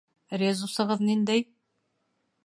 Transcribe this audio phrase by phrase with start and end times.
[0.41, 1.45] Резусығыҙ ниндәй?